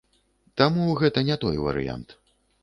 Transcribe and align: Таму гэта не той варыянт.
Таму 0.61 0.87
гэта 1.01 1.19
не 1.29 1.37
той 1.45 1.61
варыянт. 1.67 2.17